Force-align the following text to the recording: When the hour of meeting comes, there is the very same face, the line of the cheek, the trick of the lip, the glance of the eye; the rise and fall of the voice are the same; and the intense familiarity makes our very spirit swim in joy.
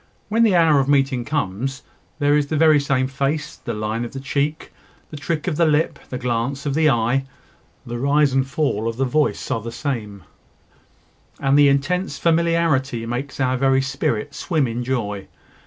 When 0.29 0.41
the 0.41 0.55
hour 0.55 0.79
of 0.79 0.87
meeting 0.89 1.23
comes, 1.25 1.83
there 2.17 2.35
is 2.35 2.47
the 2.47 2.57
very 2.57 2.79
same 2.79 3.05
face, 3.07 3.57
the 3.57 3.75
line 3.75 4.03
of 4.03 4.13
the 4.13 4.19
cheek, 4.19 4.73
the 5.11 5.15
trick 5.15 5.45
of 5.45 5.57
the 5.57 5.65
lip, 5.67 5.99
the 6.09 6.17
glance 6.17 6.65
of 6.65 6.73
the 6.73 6.89
eye; 6.89 7.25
the 7.85 7.99
rise 7.99 8.33
and 8.33 8.47
fall 8.47 8.87
of 8.87 8.97
the 8.97 9.05
voice 9.05 9.51
are 9.51 9.61
the 9.61 9.71
same; 9.71 10.23
and 11.39 11.55
the 11.55 11.67
intense 11.69 12.17
familiarity 12.17 13.05
makes 13.05 13.39
our 13.39 13.57
very 13.57 13.83
spirit 13.83 14.33
swim 14.33 14.67
in 14.67 14.83
joy. 14.83 15.27